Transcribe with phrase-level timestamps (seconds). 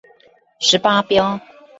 [0.59, 1.39] 十八標